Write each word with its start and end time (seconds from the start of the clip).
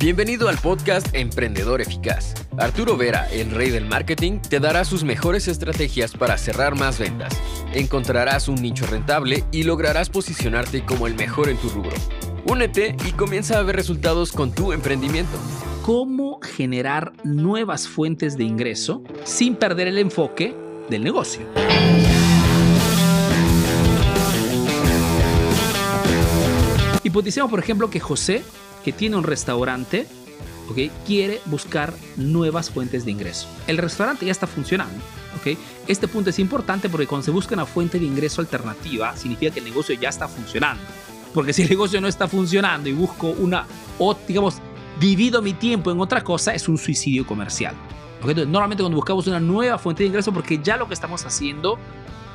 Bienvenido 0.00 0.48
al 0.48 0.56
podcast 0.58 1.12
Emprendedor 1.12 1.80
Eficaz. 1.80 2.32
Arturo 2.56 2.96
Vera, 2.96 3.28
el 3.32 3.50
rey 3.50 3.70
del 3.70 3.84
marketing, 3.84 4.38
te 4.38 4.60
dará 4.60 4.84
sus 4.84 5.02
mejores 5.02 5.48
estrategias 5.48 6.12
para 6.12 6.38
cerrar 6.38 6.76
más 6.76 7.00
ventas. 7.00 7.36
Encontrarás 7.74 8.46
un 8.46 8.62
nicho 8.62 8.86
rentable 8.86 9.42
y 9.50 9.64
lograrás 9.64 10.08
posicionarte 10.08 10.84
como 10.84 11.08
el 11.08 11.16
mejor 11.16 11.48
en 11.48 11.56
tu 11.56 11.68
rubro. 11.70 11.96
Únete 12.44 12.94
y 13.08 13.10
comienza 13.10 13.58
a 13.58 13.62
ver 13.64 13.74
resultados 13.74 14.30
con 14.30 14.52
tu 14.52 14.72
emprendimiento. 14.72 15.36
¿Cómo 15.82 16.38
generar 16.42 17.12
nuevas 17.24 17.88
fuentes 17.88 18.38
de 18.38 18.44
ingreso 18.44 19.02
sin 19.24 19.56
perder 19.56 19.88
el 19.88 19.98
enfoque 19.98 20.54
del 20.88 21.02
negocio? 21.02 21.44
Hipoticemos, 27.02 27.50
por 27.50 27.58
ejemplo, 27.58 27.90
que 27.90 27.98
José 27.98 28.44
que 28.88 28.92
tiene 28.94 29.16
un 29.16 29.24
restaurante, 29.24 30.06
¿ok? 30.70 30.90
Quiere 31.06 31.42
buscar 31.44 31.92
nuevas 32.16 32.70
fuentes 32.70 33.04
de 33.04 33.10
ingreso. 33.10 33.46
El 33.66 33.76
restaurante 33.76 34.24
ya 34.24 34.32
está 34.32 34.46
funcionando, 34.46 34.96
¿ok? 35.38 35.58
Este 35.88 36.08
punto 36.08 36.30
es 36.30 36.38
importante 36.38 36.88
porque 36.88 37.06
cuando 37.06 37.26
se 37.26 37.30
busca 37.30 37.54
una 37.54 37.66
fuente 37.66 37.98
de 37.98 38.06
ingreso 38.06 38.40
alternativa, 38.40 39.14
significa 39.14 39.52
que 39.52 39.58
el 39.58 39.66
negocio 39.66 39.94
ya 39.94 40.08
está 40.08 40.26
funcionando. 40.26 40.82
Porque 41.34 41.52
si 41.52 41.64
el 41.64 41.68
negocio 41.68 42.00
no 42.00 42.08
está 42.08 42.28
funcionando 42.28 42.88
y 42.88 42.92
busco 42.92 43.26
una, 43.28 43.66
o 43.98 44.16
digamos, 44.26 44.54
divido 44.98 45.42
mi 45.42 45.52
tiempo 45.52 45.90
en 45.90 46.00
otra 46.00 46.24
cosa, 46.24 46.54
es 46.54 46.66
un 46.66 46.78
suicidio 46.78 47.26
comercial. 47.26 47.74
Entonces, 48.22 48.48
normalmente 48.48 48.82
cuando 48.82 48.96
buscamos 48.96 49.26
una 49.26 49.38
nueva 49.38 49.76
fuente 49.76 50.02
de 50.02 50.06
ingreso, 50.06 50.32
porque 50.32 50.60
ya 50.62 50.78
lo 50.78 50.88
que 50.88 50.94
estamos 50.94 51.26
haciendo 51.26 51.78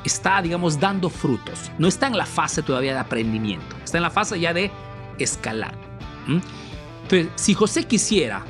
está, 0.04 0.40
digamos, 0.40 0.78
dando 0.78 1.10
frutos. 1.10 1.72
No 1.78 1.88
está 1.88 2.06
en 2.06 2.16
la 2.16 2.26
fase 2.26 2.62
todavía 2.62 2.92
de 2.92 3.00
aprendimiento, 3.00 3.74
está 3.82 3.98
en 3.98 4.04
la 4.04 4.10
fase 4.10 4.38
ya 4.38 4.54
de 4.54 4.70
escalar. 5.18 5.83
Entonces, 6.26 7.28
si 7.36 7.54
José 7.54 7.84
quisiera 7.84 8.44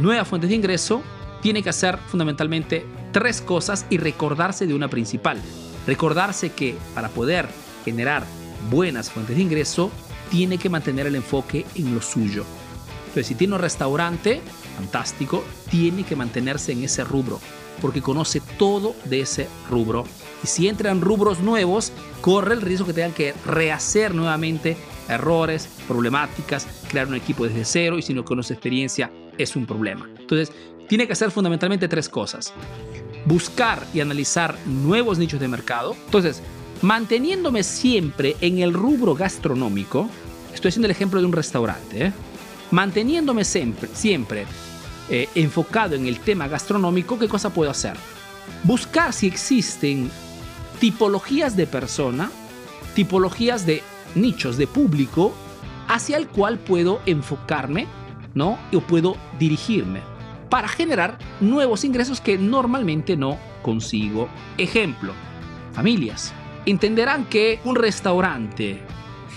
nuevas 0.00 0.28
fuentes 0.28 0.50
de 0.50 0.56
ingreso, 0.56 1.02
tiene 1.42 1.62
que 1.62 1.70
hacer 1.70 1.98
fundamentalmente 2.08 2.86
tres 3.12 3.40
cosas 3.40 3.86
y 3.90 3.98
recordarse 3.98 4.66
de 4.66 4.74
una 4.74 4.88
principal. 4.88 5.40
Recordarse 5.86 6.50
que 6.50 6.76
para 6.94 7.08
poder 7.08 7.48
generar 7.84 8.24
buenas 8.70 9.10
fuentes 9.10 9.36
de 9.36 9.42
ingreso, 9.42 9.90
tiene 10.30 10.58
que 10.58 10.68
mantener 10.68 11.06
el 11.06 11.14
enfoque 11.14 11.64
en 11.76 11.94
lo 11.94 12.02
suyo. 12.02 12.44
Entonces, 13.06 13.28
si 13.28 13.34
tiene 13.34 13.54
un 13.54 13.60
restaurante, 13.60 14.40
fantástico, 14.76 15.44
tiene 15.70 16.04
que 16.04 16.16
mantenerse 16.16 16.72
en 16.72 16.84
ese 16.84 17.04
rubro, 17.04 17.40
porque 17.80 18.02
conoce 18.02 18.42
todo 18.58 18.94
de 19.04 19.20
ese 19.20 19.48
rubro. 19.70 20.04
Y 20.42 20.46
si 20.46 20.68
entran 20.68 21.00
rubros 21.00 21.40
nuevos, 21.40 21.92
corre 22.20 22.54
el 22.54 22.60
riesgo 22.60 22.86
que 22.86 22.92
tengan 22.92 23.12
que 23.12 23.34
rehacer 23.46 24.14
nuevamente 24.14 24.76
errores, 25.08 25.68
problemáticas, 25.86 26.66
crear 26.88 27.06
un 27.06 27.14
equipo 27.14 27.46
desde 27.46 27.64
cero 27.64 27.98
y 27.98 28.02
si 28.02 28.14
no 28.14 28.24
conoce 28.24 28.54
experiencia 28.54 29.10
es 29.38 29.56
un 29.56 29.66
problema. 29.66 30.08
Entonces, 30.18 30.52
tiene 30.88 31.06
que 31.06 31.12
hacer 31.12 31.30
fundamentalmente 31.30 31.88
tres 31.88 32.08
cosas. 32.08 32.52
Buscar 33.24 33.86
y 33.92 34.00
analizar 34.00 34.56
nuevos 34.66 35.18
nichos 35.18 35.40
de 35.40 35.48
mercado. 35.48 35.96
Entonces, 36.06 36.42
manteniéndome 36.82 37.62
siempre 37.62 38.36
en 38.40 38.58
el 38.58 38.72
rubro 38.72 39.14
gastronómico, 39.14 40.08
estoy 40.54 40.70
haciendo 40.70 40.86
el 40.86 40.92
ejemplo 40.92 41.20
de 41.20 41.26
un 41.26 41.32
restaurante, 41.32 42.06
¿eh? 42.06 42.12
manteniéndome 42.70 43.44
siempre, 43.44 43.88
siempre 43.92 44.46
eh, 45.08 45.28
enfocado 45.34 45.94
en 45.94 46.06
el 46.06 46.20
tema 46.20 46.48
gastronómico, 46.48 47.18
¿qué 47.18 47.28
cosa 47.28 47.50
puedo 47.50 47.70
hacer? 47.70 47.94
Buscar 48.64 49.12
si 49.12 49.26
existen 49.26 50.10
tipologías 50.80 51.56
de 51.56 51.66
persona, 51.66 52.30
tipologías 52.94 53.66
de 53.66 53.82
nichos 54.16 54.56
de 54.56 54.66
público 54.66 55.32
hacia 55.88 56.16
el 56.16 56.28
cual 56.28 56.58
puedo 56.58 57.00
enfocarme, 57.06 57.86
¿no? 58.34 58.58
O 58.72 58.80
puedo 58.80 59.16
dirigirme 59.38 60.00
para 60.48 60.68
generar 60.68 61.18
nuevos 61.40 61.84
ingresos 61.84 62.20
que 62.20 62.38
normalmente 62.38 63.16
no 63.16 63.38
consigo. 63.62 64.28
Ejemplo, 64.58 65.12
familias. 65.72 66.32
Entenderán 66.64 67.26
que 67.26 67.60
un 67.64 67.76
restaurante 67.76 68.80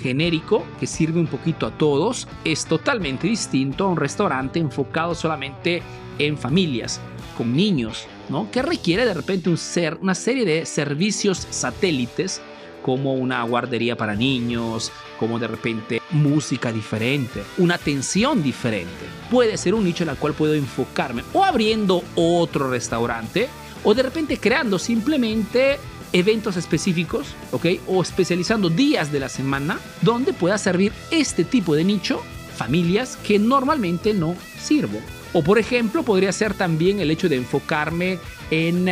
genérico 0.01 0.65
que 0.79 0.87
sirve 0.87 1.19
un 1.19 1.27
poquito 1.27 1.67
a 1.67 1.71
todos 1.71 2.27
es 2.43 2.65
totalmente 2.65 3.27
distinto 3.27 3.85
a 3.85 3.89
un 3.89 3.97
restaurante 3.97 4.59
enfocado 4.59 5.13
solamente 5.13 5.83
en 6.17 6.37
familias, 6.37 6.99
con 7.37 7.53
niños, 7.53 8.07
¿no? 8.29 8.49
Que 8.51 8.61
requiere 8.61 9.05
de 9.05 9.13
repente 9.13 9.49
un 9.49 9.57
ser, 9.57 9.97
una 10.01 10.15
serie 10.15 10.45
de 10.45 10.65
servicios 10.65 11.47
satélites 11.49 12.41
como 12.81 13.13
una 13.13 13.43
guardería 13.43 13.95
para 13.95 14.15
niños, 14.15 14.91
como 15.19 15.39
de 15.39 15.47
repente 15.47 16.01
música 16.11 16.71
diferente, 16.71 17.43
una 17.57 17.75
atención 17.75 18.41
diferente. 18.41 19.05
Puede 19.29 19.57
ser 19.57 19.73
un 19.73 19.83
nicho 19.83 20.03
en 20.03 20.09
el 20.09 20.17
cual 20.17 20.33
puedo 20.33 20.53
enfocarme 20.53 21.23
o 21.33 21.43
abriendo 21.43 22.03
otro 22.15 22.69
restaurante 22.69 23.49
o 23.83 23.93
de 23.93 24.03
repente 24.03 24.37
creando 24.37 24.79
simplemente 24.79 25.79
eventos 26.13 26.57
específicos, 26.57 27.27
¿ok? 27.51 27.65
O 27.87 28.01
especializando 28.01 28.69
días 28.69 29.11
de 29.11 29.19
la 29.19 29.29
semana 29.29 29.79
donde 30.01 30.33
pueda 30.33 30.57
servir 30.57 30.91
este 31.11 31.43
tipo 31.43 31.75
de 31.75 31.83
nicho, 31.83 32.21
familias 32.55 33.17
que 33.23 33.39
normalmente 33.39 34.13
no 34.13 34.35
sirvo. 34.59 34.99
O 35.33 35.43
por 35.43 35.59
ejemplo, 35.59 36.03
podría 36.03 36.31
ser 36.31 36.55
también 36.55 36.99
el 36.99 37.11
hecho 37.11 37.29
de 37.29 37.35
enfocarme 37.35 38.17
en 38.49 38.87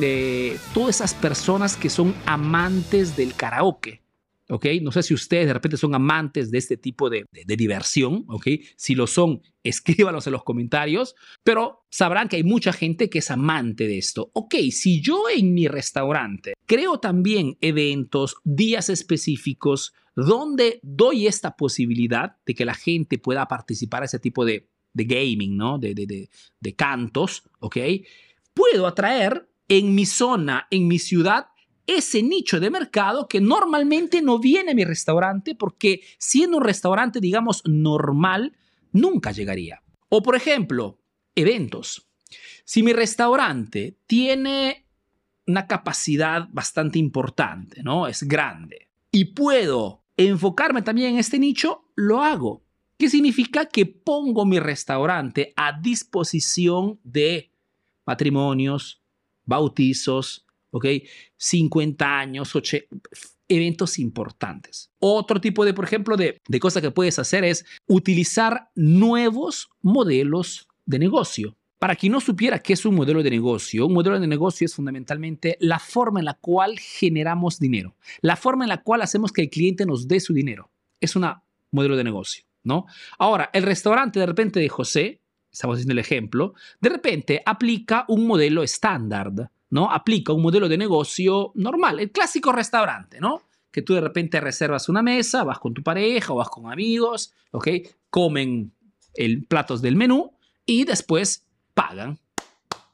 eh, 0.00 0.52
de 0.52 0.58
todas 0.74 0.96
esas 0.96 1.14
personas 1.14 1.76
que 1.76 1.90
son 1.90 2.14
amantes 2.26 3.16
del 3.16 3.34
karaoke. 3.34 4.02
¿ok? 4.52 4.66
No 4.82 4.92
sé 4.92 5.02
si 5.02 5.14
ustedes 5.14 5.46
de 5.46 5.54
repente 5.54 5.78
son 5.78 5.94
amantes 5.94 6.50
de 6.50 6.58
este 6.58 6.76
tipo 6.76 7.08
de, 7.08 7.24
diversión, 7.32 8.26
¿ok? 8.28 8.48
Si 8.76 8.94
lo 8.94 9.06
son, 9.06 9.40
escríbanos 9.64 10.26
en 10.26 10.34
los 10.34 10.44
comentarios, 10.44 11.14
pero 11.42 11.86
sabrán 11.88 12.28
que 12.28 12.36
hay 12.36 12.44
mucha 12.44 12.72
gente 12.72 13.08
que 13.08 13.20
es 13.20 13.30
amante 13.30 13.86
de 13.86 13.96
esto. 13.98 14.30
Ok, 14.34 14.56
si 14.70 15.00
yo 15.00 15.24
en 15.34 15.54
mi 15.54 15.68
restaurante 15.68 16.54
creo 16.66 16.98
también 16.98 17.56
eventos, 17.60 18.36
días 18.44 18.90
específicos, 18.90 19.94
donde 20.14 20.80
doy 20.82 21.26
esta 21.26 21.56
posibilidad 21.56 22.36
de 22.44 22.54
que 22.54 22.66
la 22.66 22.74
gente 22.74 23.16
pueda 23.18 23.48
participar 23.48 24.02
a 24.02 24.06
ese 24.06 24.18
tipo 24.18 24.44
de, 24.44 24.68
gaming, 24.94 25.56
¿no? 25.56 25.78
De, 25.78 25.94
de 25.94 26.76
cantos, 26.76 27.44
¿ok? 27.60 27.78
Puedo 28.52 28.86
atraer 28.86 29.48
en 29.72 29.94
mi 29.94 30.04
zona, 30.04 30.66
en 30.70 30.86
mi 30.86 30.98
ciudad, 30.98 31.46
ese 31.86 32.22
nicho 32.22 32.60
de 32.60 32.68
mercado 32.68 33.26
que 33.26 33.40
normalmente 33.40 34.20
no 34.20 34.38
viene 34.38 34.72
a 34.72 34.74
mi 34.74 34.84
restaurante 34.84 35.54
porque 35.54 36.02
siendo 36.18 36.58
un 36.58 36.64
restaurante, 36.64 37.20
digamos, 37.20 37.62
normal, 37.64 38.54
nunca 38.92 39.32
llegaría. 39.32 39.82
O 40.10 40.22
por 40.22 40.36
ejemplo, 40.36 40.98
eventos. 41.34 42.06
Si 42.66 42.82
mi 42.82 42.92
restaurante 42.92 43.96
tiene 44.06 44.84
una 45.46 45.66
capacidad 45.66 46.48
bastante 46.52 46.98
importante, 46.98 47.82
¿no? 47.82 48.06
Es 48.06 48.24
grande 48.24 48.90
y 49.10 49.24
puedo 49.24 50.04
enfocarme 50.18 50.82
también 50.82 51.14
en 51.14 51.18
este 51.18 51.38
nicho, 51.38 51.88
lo 51.94 52.22
hago. 52.22 52.62
¿Qué 52.98 53.08
significa? 53.08 53.64
Que 53.64 53.86
pongo 53.86 54.44
mi 54.44 54.58
restaurante 54.58 55.54
a 55.56 55.80
disposición 55.80 57.00
de 57.04 57.50
matrimonios, 58.04 59.01
bautizos, 59.44 60.46
¿ok? 60.70 60.86
50 61.36 62.18
años, 62.18 62.52
eventos 63.48 63.98
importantes. 63.98 64.90
Otro 64.98 65.40
tipo 65.40 65.64
de, 65.64 65.74
por 65.74 65.84
ejemplo, 65.84 66.16
de, 66.16 66.40
de 66.48 66.60
cosa 66.60 66.80
que 66.80 66.90
puedes 66.90 67.18
hacer 67.18 67.44
es 67.44 67.64
utilizar 67.86 68.70
nuevos 68.74 69.70
modelos 69.80 70.68
de 70.86 70.98
negocio. 70.98 71.56
Para 71.78 71.96
quien 71.96 72.12
no 72.12 72.20
supiera 72.20 72.60
qué 72.60 72.74
es 72.74 72.86
un 72.86 72.94
modelo 72.94 73.24
de 73.24 73.30
negocio, 73.30 73.86
un 73.86 73.92
modelo 73.92 74.20
de 74.20 74.26
negocio 74.28 74.64
es 74.64 74.74
fundamentalmente 74.74 75.56
la 75.58 75.80
forma 75.80 76.20
en 76.20 76.26
la 76.26 76.34
cual 76.34 76.78
generamos 76.78 77.58
dinero, 77.58 77.96
la 78.20 78.36
forma 78.36 78.64
en 78.64 78.68
la 78.68 78.82
cual 78.82 79.02
hacemos 79.02 79.32
que 79.32 79.42
el 79.42 79.50
cliente 79.50 79.84
nos 79.84 80.06
dé 80.06 80.20
su 80.20 80.32
dinero. 80.32 80.70
Es 81.00 81.16
un 81.16 81.26
modelo 81.72 81.96
de 81.96 82.04
negocio, 82.04 82.44
¿no? 82.62 82.86
Ahora, 83.18 83.50
el 83.52 83.64
restaurante 83.64 84.20
de 84.20 84.26
repente 84.26 84.60
de 84.60 84.68
José 84.68 85.21
estamos 85.52 85.76
haciendo 85.76 85.92
el 85.92 85.98
ejemplo, 85.98 86.54
de 86.80 86.88
repente 86.88 87.42
aplica 87.44 88.04
un 88.08 88.26
modelo 88.26 88.62
estándar, 88.62 89.32
¿no? 89.70 89.90
Aplica 89.90 90.32
un 90.32 90.42
modelo 90.42 90.68
de 90.68 90.78
negocio 90.78 91.52
normal, 91.54 92.00
el 92.00 92.10
clásico 92.10 92.52
restaurante, 92.52 93.20
¿no? 93.20 93.42
Que 93.70 93.82
tú 93.82 93.94
de 93.94 94.00
repente 94.00 94.40
reservas 94.40 94.88
una 94.88 95.02
mesa, 95.02 95.44
vas 95.44 95.58
con 95.58 95.74
tu 95.74 95.82
pareja 95.82 96.32
o 96.32 96.36
vas 96.36 96.48
con 96.48 96.70
amigos, 96.70 97.32
¿ok? 97.52 97.68
Comen 98.10 98.72
el 99.14 99.44
platos 99.44 99.82
del 99.82 99.96
menú 99.96 100.32
y 100.64 100.84
después 100.84 101.46
pagan, 101.74 102.18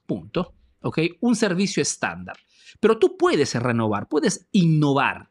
punto, 0.07 0.55
¿ok? 0.83 0.99
Un 1.21 1.37
servicio 1.37 1.81
estándar. 1.81 2.37
Pero 2.81 2.99
tú 2.99 3.17
puedes 3.17 3.55
renovar, 3.55 4.09
puedes 4.09 4.49
innovar 4.53 5.31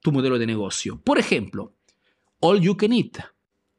tu 0.00 0.12
modelo 0.12 0.38
de 0.38 0.46
negocio. 0.46 1.00
Por 1.00 1.18
ejemplo, 1.18 1.74
all 2.40 2.60
you 2.60 2.76
can 2.76 2.92
eat. 2.92 3.18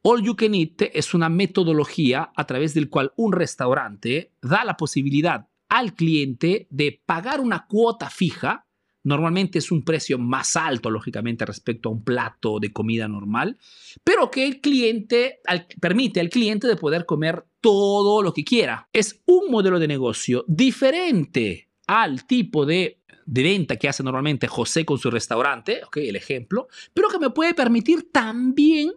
All 0.08 0.22
You 0.22 0.36
Can 0.36 0.54
Eat 0.54 0.82
es 0.94 1.14
una 1.14 1.28
metodología 1.28 2.30
a 2.36 2.46
través 2.46 2.74
del 2.74 2.88
cual 2.88 3.12
un 3.16 3.32
restaurante 3.32 4.30
da 4.40 4.64
la 4.64 4.76
posibilidad 4.76 5.48
al 5.68 5.94
cliente 5.94 6.68
de 6.70 7.02
pagar 7.04 7.40
una 7.40 7.66
cuota 7.66 8.08
fija, 8.08 8.62
Normalmente 9.02 9.60
es 9.60 9.70
un 9.70 9.84
precio 9.84 10.18
más 10.18 10.56
alto, 10.56 10.90
lógicamente, 10.90 11.46
respecto 11.46 11.88
a 11.88 11.92
un 11.92 12.02
plato 12.02 12.58
de 12.58 12.72
comida 12.72 13.06
normal, 13.06 13.56
pero 14.02 14.32
que 14.32 14.44
el 14.44 14.60
cliente 14.60 15.38
permite 15.80 16.18
al 16.18 16.28
cliente 16.28 16.66
de 16.66 16.74
poder 16.74 17.06
comer 17.06 17.44
todo 17.60 18.20
lo 18.20 18.32
que 18.32 18.42
quiera. 18.42 18.88
Es 18.92 19.22
un 19.26 19.48
modelo 19.48 19.78
de 19.78 19.86
negocio 19.86 20.44
diferente 20.48 21.68
al 21.86 22.26
tipo 22.26 22.66
de, 22.66 22.98
de 23.26 23.42
venta 23.44 23.76
que 23.76 23.88
hace 23.88 24.02
normalmente 24.02 24.48
José 24.48 24.84
con 24.84 24.98
su 24.98 25.08
restaurante, 25.08 25.84
okay, 25.86 26.08
el 26.08 26.16
ejemplo, 26.16 26.66
pero 26.92 27.08
que 27.08 27.20
me 27.20 27.30
puede 27.30 27.54
permitir 27.54 28.10
también 28.10 28.92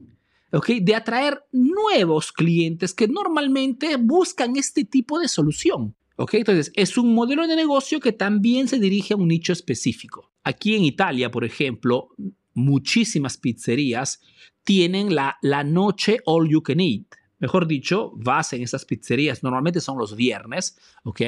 okay, 0.52 0.80
de 0.80 0.96
atraer 0.96 1.44
nuevos 1.52 2.32
clientes 2.32 2.94
que 2.94 3.08
normalmente 3.08 3.96
buscan 3.98 4.56
este 4.56 4.86
tipo 4.86 5.20
de 5.20 5.28
solución. 5.28 5.96
Entonces, 6.32 6.72
es 6.76 6.98
un 6.98 7.14
modelo 7.14 7.48
de 7.48 7.56
negocio 7.56 8.00
que 8.00 8.12
también 8.12 8.68
se 8.68 8.80
dirige 8.80 9.14
a 9.14 9.18
un 9.18 9.30
nicho 9.30 9.54
específico. 9.54 10.34
Aquí 10.44 10.76
en 10.76 10.84
Italia, 10.84 11.32
por 11.32 11.46
ejemplo, 11.46 12.10
muchísimas 12.54 13.38
pizzerías 13.38 14.20
tienen 14.66 15.16
la, 15.16 15.38
la 15.42 15.64
noche 15.64 16.20
all 16.26 16.50
you 16.50 16.62
can 16.62 16.82
eat. 16.82 17.06
Mejor 17.40 17.68
dicho, 17.68 18.12
vas 18.18 18.52
en 18.52 18.64
esas 18.64 18.84
pizzerías, 18.84 19.44
normalmente 19.44 19.80
son 19.80 19.98
los 19.98 20.14
viernes, 20.18 20.78
¿ok? 21.04 21.22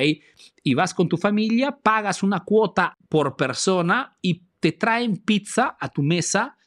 Y 0.61 0.73
vas 0.73 0.93
con 0.93 1.07
tu 1.07 1.15
familia, 1.15 1.79
pagas 1.81 2.21
una 2.21 2.41
cuota 2.41 2.97
por 3.07 3.37
persona 3.37 4.17
y 4.21 4.43
te 4.59 4.73
traen 4.73 5.17
pizza 5.17 5.77
a 5.79 5.87
tu 5.87 6.03
mesa 6.03 6.57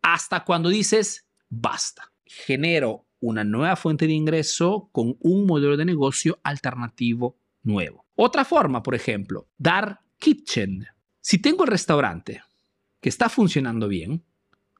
hasta 0.00 0.42
cuando 0.44 0.70
dices, 0.70 1.23
basta. 1.60 2.12
Genero 2.24 3.06
una 3.20 3.44
nueva 3.44 3.76
fuente 3.76 4.06
de 4.06 4.12
ingreso 4.12 4.88
con 4.92 5.16
un 5.20 5.46
modelo 5.46 5.76
de 5.76 5.84
negocio 5.84 6.38
alternativo 6.42 7.36
nuevo. 7.62 8.04
Otra 8.16 8.44
forma, 8.44 8.82
por 8.82 8.94
ejemplo, 8.94 9.48
dar 9.56 10.00
kitchen. 10.18 10.86
Si 11.20 11.38
tengo 11.38 11.64
el 11.64 11.70
restaurante 11.70 12.42
que 13.00 13.08
está 13.08 13.28
funcionando 13.28 13.88
bien, 13.88 14.22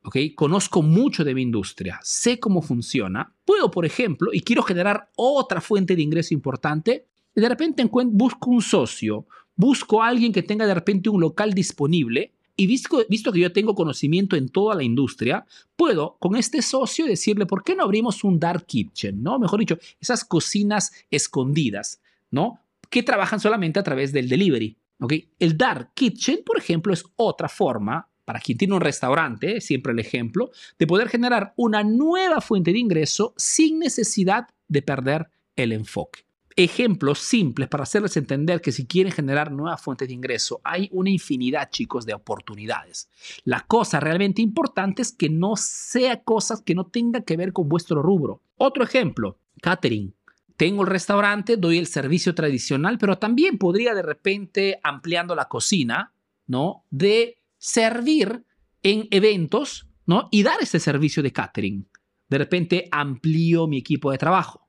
¿ok? 0.04 0.16
Conozco 0.34 0.82
mucho 0.82 1.24
de 1.24 1.34
mi 1.34 1.42
industria, 1.42 1.98
sé 2.02 2.38
cómo 2.38 2.62
funciona, 2.62 3.34
puedo, 3.44 3.70
por 3.70 3.86
ejemplo, 3.86 4.30
y 4.32 4.40
quiero 4.40 4.62
generar 4.62 5.10
otra 5.16 5.60
fuente 5.60 5.96
de 5.96 6.02
ingreso 6.02 6.34
importante, 6.34 7.06
y 7.34 7.40
de 7.40 7.48
repente 7.48 7.88
busco 7.90 8.50
un 8.50 8.62
socio, 8.62 9.26
busco 9.56 10.02
a 10.02 10.08
alguien 10.08 10.32
que 10.32 10.42
tenga 10.42 10.66
de 10.66 10.74
repente 10.74 11.08
un 11.08 11.20
local 11.20 11.52
disponible, 11.54 12.34
y 12.56 12.66
visto, 12.66 13.32
que 13.32 13.40
yo 13.40 13.52
tengo 13.52 13.74
conocimiento 13.74 14.36
en 14.36 14.48
toda 14.48 14.74
la 14.74 14.82
industria, 14.82 15.44
puedo 15.76 16.16
con 16.20 16.36
este 16.36 16.62
socio 16.62 17.06
decirle, 17.06 17.46
¿por 17.46 17.64
qué 17.64 17.74
no 17.74 17.82
abrimos 17.82 18.22
un 18.22 18.38
dark 18.38 18.66
kitchen? 18.66 19.22
¿no? 19.22 19.38
Mejor 19.38 19.60
dicho, 19.60 19.78
esas 20.00 20.24
cocinas 20.24 20.92
escondidas, 21.10 22.00
¿no? 22.30 22.60
que 22.90 23.02
trabajan 23.02 23.40
solamente 23.40 23.80
a 23.80 23.82
través 23.82 24.12
del 24.12 24.28
delivery. 24.28 24.76
¿okay? 25.00 25.28
El 25.38 25.56
dark 25.56 25.92
kitchen, 25.94 26.40
por 26.44 26.58
ejemplo, 26.58 26.92
es 26.92 27.04
otra 27.16 27.48
forma 27.48 28.08
para 28.24 28.40
quien 28.40 28.56
tiene 28.56 28.74
un 28.74 28.80
restaurante, 28.80 29.60
siempre 29.60 29.92
el 29.92 29.98
ejemplo, 29.98 30.50
de 30.78 30.86
poder 30.86 31.08
generar 31.08 31.52
una 31.56 31.82
nueva 31.82 32.40
fuente 32.40 32.72
de 32.72 32.78
ingreso 32.78 33.34
sin 33.36 33.78
necesidad 33.78 34.48
de 34.68 34.82
perder 34.82 35.28
el 35.56 35.72
enfoque. 35.72 36.24
Ejemplos 36.56 37.18
simples 37.18 37.68
para 37.68 37.82
hacerles 37.82 38.16
entender 38.16 38.60
que 38.60 38.70
si 38.70 38.86
quieren 38.86 39.12
generar 39.12 39.50
nuevas 39.50 39.82
fuentes 39.82 40.06
de 40.06 40.14
ingreso, 40.14 40.60
hay 40.62 40.88
una 40.92 41.10
infinidad, 41.10 41.70
chicos, 41.70 42.06
de 42.06 42.14
oportunidades. 42.14 43.08
La 43.44 43.60
cosa 43.60 43.98
realmente 43.98 44.40
importante 44.40 45.02
es 45.02 45.10
que 45.10 45.28
no 45.28 45.56
sea 45.56 46.22
cosas 46.22 46.62
que 46.62 46.74
no 46.74 46.86
tengan 46.86 47.24
que 47.24 47.36
ver 47.36 47.52
con 47.52 47.68
vuestro 47.68 48.02
rubro. 48.02 48.40
Otro 48.56 48.84
ejemplo, 48.84 49.38
catering 49.60 50.14
tengo 50.56 50.82
el 50.82 50.88
restaurante, 50.88 51.56
doy 51.56 51.78
el 51.78 51.86
servicio 51.86 52.34
tradicional, 52.34 52.98
pero 52.98 53.18
también 53.18 53.58
podría 53.58 53.94
de 53.94 54.02
repente, 54.02 54.78
ampliando 54.82 55.34
la 55.34 55.48
cocina, 55.48 56.12
¿no? 56.46 56.84
De 56.90 57.38
servir 57.58 58.44
en 58.82 59.08
eventos, 59.10 59.88
¿no? 60.06 60.28
Y 60.30 60.42
dar 60.42 60.58
ese 60.60 60.78
servicio 60.78 61.22
de 61.22 61.32
catering. 61.32 61.88
De 62.28 62.38
repente 62.38 62.88
amplío 62.92 63.66
mi 63.66 63.78
equipo 63.78 64.12
de 64.12 64.18
trabajo. 64.18 64.63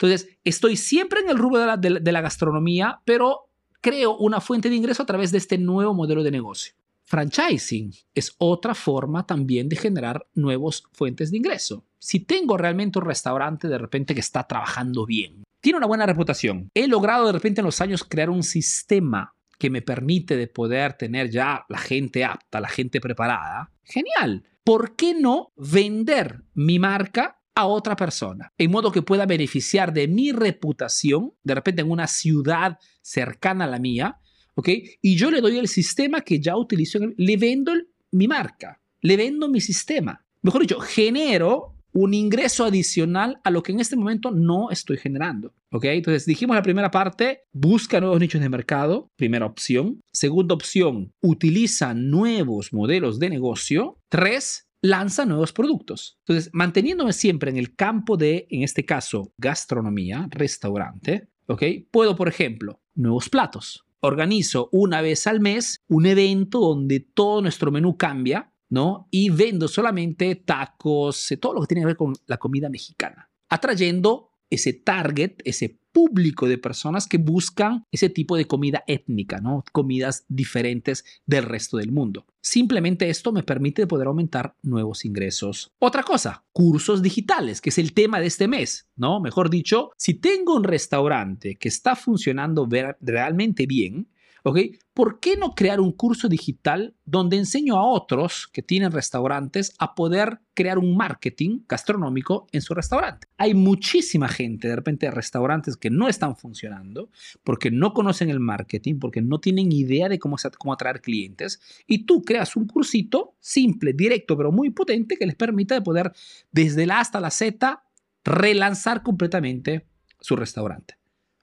Entonces, 0.00 0.28
estoy 0.44 0.76
siempre 0.76 1.20
en 1.20 1.28
el 1.28 1.38
rubro 1.38 1.76
de 1.76 2.12
la, 2.12 2.20
gastronomía, 2.20 3.00
pero 3.04 3.50
creo 3.80 4.16
una 4.16 4.40
fuente 4.40 4.70
de 4.70 4.76
ingreso 4.76 5.02
a 5.02 5.06
través 5.06 5.32
de 5.32 5.38
este 5.38 5.58
nuevo 5.58 5.92
modelo 5.92 6.22
de 6.22 6.30
negocio. 6.30 6.74
Franchising 7.02 7.92
es 8.14 8.36
otra 8.38 8.76
forma 8.76 9.26
también 9.26 9.68
de 9.68 9.74
generar 9.74 10.24
nuevas 10.34 10.84
fuentes 10.92 11.32
de 11.32 11.38
ingreso. 11.38 11.84
Si 11.98 12.20
tengo 12.20 12.56
realmente 12.56 13.00
un 13.00 13.06
restaurante 13.06 13.66
de 13.66 13.78
repente 13.78 14.14
que 14.14 14.20
está 14.20 14.44
trabajando 14.46 15.04
bien, 15.04 15.42
tiene 15.60 15.78
una 15.78 15.88
buena 15.88 16.06
reputación, 16.06 16.70
he 16.74 16.86
logrado 16.86 17.26
de 17.26 17.32
repente 17.32 17.60
en 17.60 17.64
los 17.64 17.80
años 17.80 18.04
crear 18.04 18.30
un 18.30 18.44
sistema 18.44 19.34
que 19.58 19.70
me 19.70 19.82
permite 19.82 20.36
de 20.36 20.46
poder 20.46 20.92
tener 20.92 21.28
ya 21.30 21.66
la 21.68 21.78
gente 21.78 22.24
apta, 22.24 22.60
la 22.60 22.68
gente 22.68 23.00
preparada, 23.00 23.72
genial. 23.82 24.44
¿Por 24.62 24.94
qué 24.94 25.14
no 25.14 25.50
vender 25.56 26.44
mi 26.54 26.78
marca 26.78 27.37
a 27.58 27.66
otra 27.66 27.96
persona? 27.96 28.52
En 28.56 28.70
modo 28.70 28.92
que 28.92 29.02
pueda 29.02 29.26
beneficiar 29.26 29.92
de 29.92 30.06
mi 30.06 30.30
reputación, 30.30 31.32
de 31.42 31.56
repente 31.56 31.82
en 31.82 31.90
una 31.90 32.06
ciudad 32.06 32.78
cercana 33.02 33.64
a 33.64 33.68
la 33.68 33.80
mía, 33.80 34.20
¿ok? 34.54 34.68
Y 35.02 35.16
yo 35.16 35.28
le 35.32 35.40
doy 35.40 35.58
el 35.58 35.66
sistema 35.66 36.20
que 36.20 36.38
ya 36.38 36.56
utilizo, 36.56 37.00
le 37.16 37.36
vendo 37.36 37.72
mi 38.12 38.28
marca, 38.28 38.80
le 39.00 39.16
vendo 39.16 39.48
mi 39.48 39.60
sistema. 39.60 40.24
Mejor 40.40 40.60
dicho, 40.60 40.78
genero 40.78 41.74
un 41.92 42.14
ingreso 42.14 42.64
adicional 42.64 43.40
a 43.42 43.50
lo 43.50 43.64
que 43.64 43.72
en 43.72 43.80
este 43.80 43.96
momento 43.96 44.30
no 44.30 44.70
estoy 44.70 44.96
generando. 44.96 45.52
¿Ok? 45.72 45.84
Entonces 45.86 46.26
dijimos 46.26 46.54
la 46.54 46.62
primera 46.62 46.92
parte, 46.92 47.40
busca 47.52 47.98
nuevos 47.98 48.20
nichos 48.20 48.40
de 48.40 48.48
mercado, 48.48 49.10
primera 49.16 49.46
opción. 49.46 50.00
Segunda 50.12 50.54
opción, 50.54 51.12
utiliza 51.20 51.92
nuevos 51.94 52.72
modelos 52.72 53.18
de 53.18 53.30
negocio. 53.30 53.98
Tres, 54.08 54.67
lanza 54.82 55.24
nuevos 55.24 55.52
productos. 55.52 56.18
Entonces, 56.20 56.50
manteniéndome 56.52 57.12
siempre 57.12 57.50
en 57.50 57.56
el 57.56 57.74
campo 57.74 58.16
de, 58.16 58.46
en 58.50 58.62
este 58.62 58.84
caso, 58.84 59.32
gastronomía, 59.38 60.28
restaurante, 60.30 61.28
¿ok? 61.46 61.62
Puedo, 61.90 62.16
por 62.16 62.28
ejemplo, 62.28 62.80
nuevos 62.94 63.28
platos 63.28 63.84
organizo 64.00 64.68
una 64.72 65.00
vez 65.00 65.26
al 65.26 65.40
mes 65.40 65.82
un 65.88 66.06
evento 66.06 66.60
donde 66.60 67.00
todo 67.00 67.42
nuestro 67.42 67.70
menú 67.70 67.96
cambia, 67.96 68.52
¿no? 68.68 69.08
Y 69.10 69.30
vendo 69.30 69.68
solamente 69.68 70.34
tacos, 70.36 71.30
eh, 71.32 71.36
todo 71.36 71.54
lo 71.54 71.60
que 71.62 71.66
tiene 71.66 71.82
que 71.82 71.86
ver 71.86 71.96
con 71.96 72.12
la 72.26 72.36
comida 72.36 72.68
mexicana, 72.68 73.30
atrayendo 73.48 74.30
ese 74.50 74.72
target, 74.72 75.36
ese 75.44 75.80
público 75.98 76.46
de 76.46 76.58
personas 76.58 77.08
que 77.08 77.18
buscan 77.18 77.84
ese 77.90 78.08
tipo 78.08 78.36
de 78.36 78.46
comida 78.46 78.84
étnica, 78.86 79.38
¿no? 79.38 79.64
Comidas 79.72 80.24
diferentes 80.28 81.04
del 81.26 81.42
resto 81.42 81.78
del 81.78 81.90
mundo. 81.90 82.24
Simplemente 82.40 83.10
esto 83.10 83.32
me 83.32 83.42
permite 83.42 83.88
poder 83.88 84.06
aumentar 84.06 84.54
nuevos 84.62 85.04
ingresos. 85.04 85.72
Otra 85.80 86.04
cosa, 86.04 86.44
cursos 86.52 87.02
digitales, 87.02 87.60
que 87.60 87.70
es 87.70 87.78
el 87.78 87.94
tema 87.94 88.20
de 88.20 88.28
este 88.28 88.46
mes, 88.46 88.86
¿no? 88.94 89.18
Mejor 89.18 89.50
dicho, 89.50 89.90
si 89.96 90.14
tengo 90.14 90.54
un 90.54 90.62
restaurante 90.62 91.56
que 91.56 91.68
está 91.68 91.96
funcionando 91.96 92.68
realmente 93.00 93.66
bien, 93.66 94.06
¿ok? 94.48 94.58
¿Por 94.94 95.20
qué 95.20 95.36
no 95.36 95.54
crear 95.54 95.78
un 95.78 95.92
curso 95.92 96.26
digital 96.26 96.94
donde 97.04 97.36
enseño 97.36 97.76
a 97.76 97.84
otros 97.84 98.48
que 98.50 98.62
tienen 98.62 98.92
restaurantes 98.92 99.74
a 99.78 99.94
poder 99.94 100.40
crear 100.54 100.78
un 100.78 100.96
marketing 100.96 101.60
gastronómico 101.68 102.46
en 102.52 102.62
su 102.62 102.72
restaurante? 102.72 103.28
Hay 103.36 103.52
muchísima 103.52 104.26
gente, 104.26 104.66
de 104.66 104.76
repente, 104.76 105.10
restaurantes 105.10 105.76
que 105.76 105.90
no 105.90 106.08
están 106.08 106.34
funcionando 106.34 107.10
porque 107.44 107.70
no 107.70 107.92
conocen 107.92 108.30
el 108.30 108.40
marketing, 108.40 108.98
porque 108.98 109.20
no 109.20 109.38
tienen 109.38 109.70
idea 109.70 110.08
de 110.08 110.18
cómo, 110.18 110.36
cómo 110.56 110.72
atraer 110.72 111.02
clientes 111.02 111.60
y 111.86 112.06
tú 112.06 112.22
creas 112.22 112.56
un 112.56 112.66
cursito 112.66 113.36
simple, 113.40 113.92
directo, 113.92 114.34
pero 114.34 114.50
muy 114.50 114.70
potente 114.70 115.18
que 115.18 115.26
les 115.26 115.36
permita 115.36 115.74
de 115.74 115.82
poder 115.82 116.12
desde 116.52 116.86
la 116.86 116.96
A 116.96 117.00
hasta 117.00 117.20
la 117.20 117.30
Z 117.30 117.82
relanzar 118.24 119.02
completamente 119.02 119.86
su 120.20 120.36
restaurante. 120.36 120.94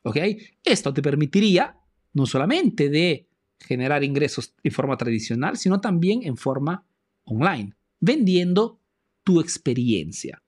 ¿Ok? 0.02 0.18
Esto 0.64 0.94
te 0.94 1.02
permitiría 1.04 1.78
no 2.16 2.26
solamente 2.26 2.90
de 2.90 3.28
generar 3.60 4.04
ingresos 4.04 4.56
en 4.64 4.72
forma 4.72 4.98
tradicional, 4.98 5.58
sino 5.58 5.82
también 5.82 6.24
en 6.24 6.38
forma 6.38 6.88
online, 7.26 7.76
vendiendo 8.00 8.82
tu 9.24 9.40
experiencia. 9.40 10.42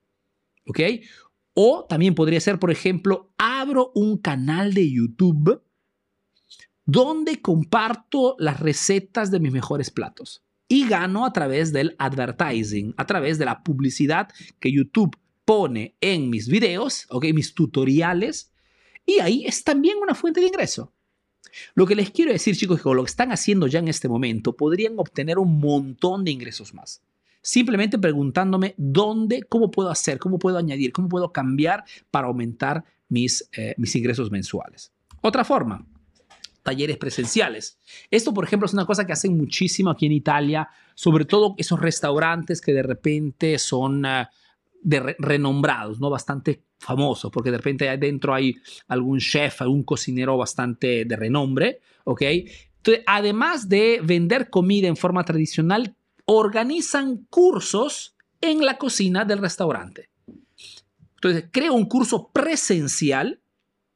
¿Ok? 0.65 0.79
O 1.53 1.85
también 1.87 2.15
podría 2.15 2.39
ser, 2.39 2.57
por 2.59 2.71
ejemplo, 2.71 3.33
abro 3.37 3.91
un 3.95 4.17
canal 4.17 4.73
de 4.73 4.91
YouTube 4.91 5.61
donde 6.85 7.41
comparto 7.41 8.35
las 8.39 8.59
recetas 8.59 9.29
de 9.29 9.39
mis 9.39 9.51
mejores 9.51 9.91
platos 9.91 10.45
y 10.69 10.87
gano 10.87 11.25
a 11.25 11.33
través 11.33 11.73
del 11.73 11.95
advertising, 11.99 12.93
a 12.97 13.05
través 13.05 13.37
de 13.37 13.45
la 13.45 13.63
publicidad 13.63 14.29
que 14.59 14.71
YouTube 14.71 15.17
pone 15.43 15.97
en 15.99 16.29
mis 16.29 16.47
videos, 16.47 17.07
¿ok? 17.09 17.25
Mis 17.33 17.53
tutoriales. 17.53 18.53
Y 19.05 19.19
ahí 19.19 19.45
es 19.45 19.63
también 19.63 19.97
una 20.01 20.15
fuente 20.15 20.39
de 20.39 20.47
ingreso. 20.47 20.93
Lo 21.75 21.85
que 21.85 21.95
les 21.95 22.11
quiero 22.11 22.31
decir, 22.31 22.55
chicos, 22.55 22.77
es 22.77 22.81
que 22.81 22.83
con 22.83 22.97
lo 22.97 23.03
que 23.03 23.09
están 23.09 23.31
haciendo 23.31 23.67
ya 23.67 23.79
en 23.79 23.87
este 23.87 24.07
momento, 24.07 24.53
podrían 24.53 24.93
obtener 24.97 25.37
un 25.39 25.59
montón 25.59 26.23
de 26.23 26.31
ingresos 26.31 26.73
más. 26.73 27.01
Simplemente 27.41 27.97
preguntándome 27.97 28.73
dónde, 28.77 29.43
cómo 29.43 29.71
puedo 29.71 29.89
hacer, 29.89 30.19
cómo 30.19 30.37
puedo 30.37 30.57
añadir, 30.57 30.91
cómo 30.91 31.07
puedo 31.07 31.31
cambiar 31.31 31.85
para 32.11 32.27
aumentar 32.27 32.83
mis, 33.09 33.47
eh, 33.53 33.73
mis 33.77 33.95
ingresos 33.95 34.31
mensuales. 34.31 34.91
Otra 35.21 35.43
forma, 35.43 35.85
talleres 36.63 36.97
presenciales. 36.97 37.79
Esto, 38.11 38.33
por 38.33 38.43
ejemplo, 38.43 38.65
es 38.65 38.73
una 38.73 38.85
cosa 38.85 39.05
que 39.05 39.13
hacen 39.13 39.37
muchísimo 39.37 39.89
aquí 39.89 40.05
en 40.05 40.11
Italia, 40.11 40.67
sobre 40.95 41.23
todo 41.23 41.55
esos 41.57 41.79
restaurantes 41.79 42.59
que 42.59 42.73
de 42.73 42.83
repente 42.83 43.57
son 43.57 44.05
uh, 44.05 44.25
de 44.87 45.17
renombrados, 45.19 45.99
¿no? 45.99 46.09
Bastante 46.09 46.63
famosos, 46.79 47.29
porque 47.29 47.51
de 47.51 47.57
repente 47.57 47.89
adentro 47.89 48.33
hay 48.33 48.55
algún 48.87 49.19
chef, 49.19 49.61
algún 49.61 49.83
cocinero 49.83 50.37
bastante 50.37 51.03
de 51.03 51.15
renombre, 51.17 51.81
¿ok? 52.05 52.21
Entonces, 52.21 53.03
además 53.05 53.67
de 53.67 53.99
vender 54.01 54.49
comida 54.49 54.87
en 54.87 54.95
forma 54.95 55.25
tradicional, 55.25 55.93
organizan 56.23 57.25
cursos 57.29 58.15
en 58.39 58.65
la 58.65 58.77
cocina 58.77 59.25
del 59.25 59.39
restaurante. 59.39 60.09
Entonces, 61.15 61.49
creo 61.51 61.73
un 61.73 61.87
curso 61.87 62.29
presencial 62.31 63.41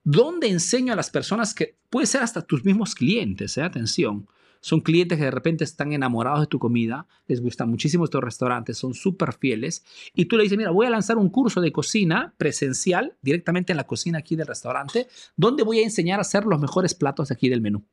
donde 0.03 0.49
enseño 0.49 0.91
a 0.91 0.97
las 0.97 1.09
personas 1.09 1.53
que 1.53 1.77
puede 1.89 2.05
ser 2.05 2.21
hasta 2.21 2.41
tus 2.41 2.65
mismos 2.65 2.95
clientes, 2.95 3.57
¿eh? 3.57 3.61
atención. 3.61 4.27
Son 4.61 4.79
clientes 4.79 5.17
que 5.17 5.25
de 5.25 5.31
repente 5.31 5.63
están 5.63 5.91
enamorados 5.91 6.41
de 6.41 6.47
tu 6.47 6.59
comida, 6.59 7.07
les 7.27 7.41
gusta 7.41 7.65
muchísimo 7.65 8.05
estos 8.05 8.23
restaurantes, 8.23 8.77
son 8.77 8.93
súper 8.93 9.33
fieles. 9.33 9.83
Y 10.13 10.25
tú 10.25 10.37
le 10.37 10.43
dices, 10.43 10.57
mira, 10.57 10.69
voy 10.69 10.85
a 10.85 10.91
lanzar 10.91 11.17
un 11.17 11.29
curso 11.29 11.61
de 11.61 11.71
cocina 11.71 12.35
presencial 12.37 13.17
directamente 13.23 13.73
en 13.73 13.77
la 13.77 13.87
cocina 13.87 14.19
aquí 14.19 14.35
del 14.35 14.45
restaurante, 14.45 15.07
donde 15.35 15.63
voy 15.63 15.79
a 15.79 15.83
enseñar 15.83 16.19
a 16.19 16.21
hacer 16.21 16.45
los 16.45 16.61
mejores 16.61 16.93
platos 16.93 17.31
aquí 17.31 17.49
del 17.49 17.61
menú. 17.61 17.83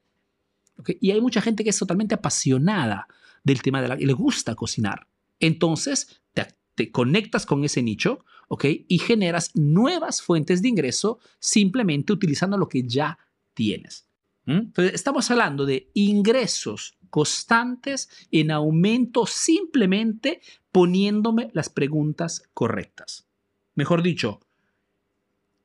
Y 1.00 1.10
hay 1.10 1.20
mucha 1.22 1.40
gente 1.40 1.64
que 1.64 1.70
es 1.70 1.78
totalmente 1.78 2.14
apasionada 2.14 3.08
del 3.42 3.62
tema 3.62 3.80
de 3.80 3.88
la... 3.88 4.00
y 4.00 4.04
le 4.04 4.12
gusta 4.12 4.54
cocinar. 4.54 5.06
Entonces, 5.40 6.20
te, 6.34 6.46
te 6.74 6.92
conectas 6.92 7.46
con 7.46 7.64
ese 7.64 7.82
nicho, 7.82 8.24
¿ok? 8.48 8.66
Y 8.86 8.98
generas 8.98 9.56
nuevas 9.56 10.20
fuentes 10.20 10.60
de 10.60 10.68
ingreso 10.68 11.18
simplemente 11.40 12.12
utilizando 12.12 12.58
lo 12.58 12.68
que 12.68 12.82
ya 12.82 13.18
tienes. 13.54 14.07
Entonces, 14.48 14.94
estamos 14.94 15.30
hablando 15.30 15.66
de 15.66 15.90
ingresos 15.92 16.96
constantes 17.10 18.08
en 18.30 18.50
aumento 18.50 19.26
simplemente 19.26 20.40
poniéndome 20.72 21.50
las 21.52 21.68
preguntas 21.68 22.42
correctas. 22.54 23.26
Mejor 23.74 24.02
dicho, 24.02 24.40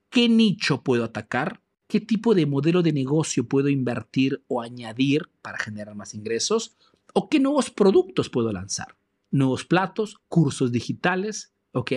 ¿qué 0.09 0.27
nicho 0.27 0.83
puedo 0.83 1.05
atacar? 1.05 1.61
¿Qué 1.87 2.01
tipo 2.01 2.35
de 2.35 2.45
modelo 2.45 2.81
de 2.81 2.93
negocio 2.93 3.47
puedo 3.47 3.69
invertir 3.69 4.43
o 4.47 4.61
añadir 4.61 5.29
para 5.41 5.57
generar 5.57 5.95
más 5.95 6.13
ingresos? 6.13 6.75
¿O 7.13 7.29
qué 7.29 7.39
nuevos 7.39 7.69
productos 7.69 8.29
puedo 8.29 8.51
lanzar? 8.51 8.97
Nuevos 9.31 9.65
platos, 9.65 10.17
cursos 10.27 10.71
digitales, 10.71 11.53
¿ok? 11.71 11.91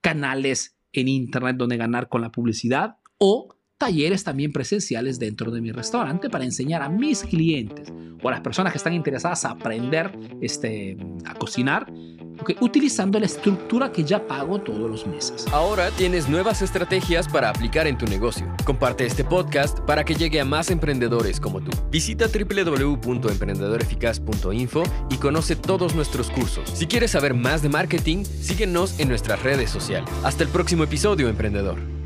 Canales 0.00 0.76
en 0.92 1.08
Internet 1.08 1.56
donde 1.56 1.76
ganar 1.76 2.08
con 2.08 2.22
la 2.22 2.32
publicidad 2.32 2.98
o 3.18 3.53
talleres 3.78 4.24
también 4.24 4.52
presenciales 4.52 5.18
dentro 5.18 5.50
de 5.50 5.60
mi 5.60 5.72
restaurante 5.72 6.30
para 6.30 6.44
enseñar 6.44 6.82
a 6.82 6.88
mis 6.88 7.22
clientes 7.22 7.92
o 8.22 8.28
a 8.28 8.32
las 8.32 8.40
personas 8.40 8.72
que 8.72 8.78
están 8.78 8.94
interesadas 8.94 9.44
a 9.44 9.50
aprender 9.50 10.18
este, 10.40 10.96
a 11.26 11.34
cocinar, 11.34 11.92
utilizando 12.60 13.20
la 13.20 13.26
estructura 13.26 13.92
que 13.92 14.02
ya 14.02 14.26
pago 14.26 14.60
todos 14.60 14.90
los 14.90 15.06
meses. 15.06 15.46
Ahora 15.52 15.90
tienes 15.90 16.28
nuevas 16.28 16.62
estrategias 16.62 17.28
para 17.28 17.50
aplicar 17.50 17.86
en 17.86 17.98
tu 17.98 18.06
negocio. 18.06 18.46
Comparte 18.64 19.06
este 19.06 19.22
podcast 19.24 19.78
para 19.80 20.04
que 20.04 20.14
llegue 20.14 20.40
a 20.40 20.44
más 20.44 20.70
emprendedores 20.70 21.38
como 21.38 21.60
tú. 21.60 21.70
Visita 21.90 22.26
www.emprendedoreficaz.info 22.28 24.82
y 25.10 25.16
conoce 25.16 25.56
todos 25.56 25.94
nuestros 25.94 26.30
cursos. 26.30 26.70
Si 26.70 26.86
quieres 26.86 27.10
saber 27.10 27.34
más 27.34 27.60
de 27.62 27.68
marketing, 27.68 28.24
síguenos 28.24 28.98
en 28.98 29.08
nuestras 29.08 29.42
redes 29.42 29.68
sociales. 29.70 30.08
Hasta 30.24 30.44
el 30.44 30.48
próximo 30.48 30.84
episodio, 30.84 31.28
emprendedor. 31.28 32.03